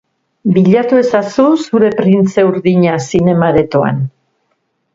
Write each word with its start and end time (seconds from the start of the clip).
Bilatu 0.53 0.97
ezazu 1.01 1.45
zure 1.65 1.91
printze 1.99 2.47
urdina 2.49 2.97
zinema-aretoan. 3.11 4.01